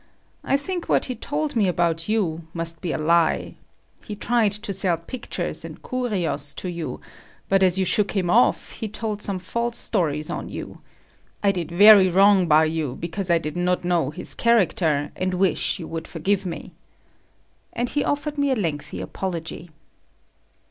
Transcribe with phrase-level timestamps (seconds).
[0.43, 3.53] I think what he told me about you must be a lie.
[4.03, 7.01] He tried to sell pictures and curios to you,
[7.47, 10.81] but as you shook him off, he told some false stories on you.
[11.43, 15.77] I did very wrong by you because I did not know his character, and wish
[15.77, 16.73] you would forgive me."
[17.71, 19.69] And he offered me a lengthy apology.